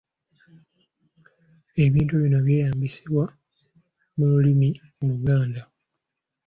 [1.83, 3.23] Ebintu bino byeyambisibwa
[4.17, 4.69] mu lulimi
[5.01, 5.61] Oluganda.